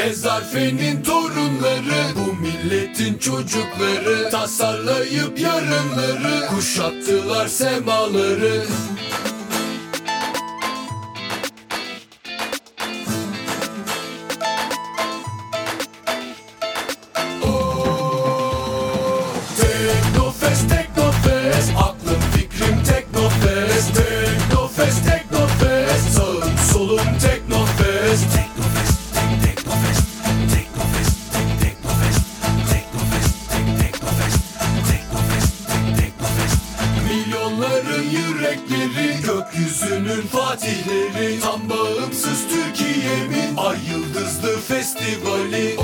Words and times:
Hezarfe'nin 0.00 1.02
torunları 1.02 2.14
Bu 2.16 2.32
milletin 2.32 3.18
çocukları 3.18 4.30
Tasarlayıp 4.30 5.40
yarınları 5.40 6.46
Kuşattılar 6.46 7.48
semaları. 7.48 8.64
Teknofest, 19.56 20.70
Teknofest 20.70 20.89
Gökyüzünün 39.60 40.22
fatihleri 40.22 41.40
Tam 41.40 41.70
bağımsız 41.70 42.48
Türkiye'min 42.48 43.56
Ay 43.56 43.76
yıldızlı 43.90 44.60
festivali 44.60 45.76